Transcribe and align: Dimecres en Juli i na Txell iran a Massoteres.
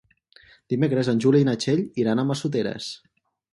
Dimecres 0.73 1.11
en 1.13 1.21
Juli 1.27 1.43
i 1.45 1.47
na 1.51 1.55
Txell 1.65 1.85
iran 2.07 2.25
a 2.25 2.27
Massoteres. 2.33 2.91